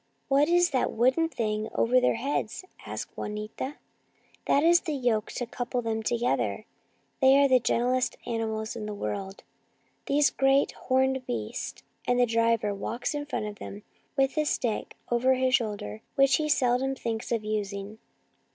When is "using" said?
17.43-17.99